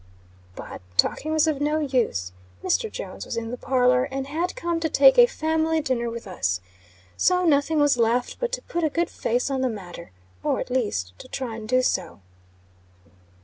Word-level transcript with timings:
But, 0.55 0.81
talking 0.97 1.31
was 1.31 1.45
of 1.45 1.61
no 1.61 1.77
use. 1.77 2.31
Mr. 2.63 2.91
Jones 2.91 3.23
was 3.23 3.37
in 3.37 3.51
the 3.51 3.55
parlor, 3.57 4.05
and 4.05 4.25
had 4.25 4.55
come 4.55 4.79
to 4.79 4.89
take 4.89 5.19
a 5.19 5.27
family 5.27 5.79
dinner 5.79 6.09
with 6.09 6.25
us. 6.25 6.59
So, 7.17 7.45
nothing 7.45 7.79
was 7.79 7.97
left 7.99 8.39
but 8.39 8.51
to 8.53 8.63
put 8.63 8.83
a 8.83 8.89
good 8.89 9.11
face 9.11 9.51
on 9.51 9.61
the 9.61 9.69
matter; 9.69 10.09
or, 10.41 10.59
at 10.59 10.71
least, 10.71 11.13
to 11.19 11.27
try 11.27 11.55
and 11.55 11.69
do 11.69 11.83
so. 11.83 12.19